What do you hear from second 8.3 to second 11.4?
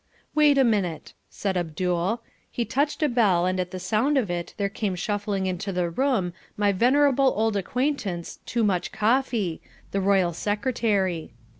Toomuch Koffi, the Royal Secretary.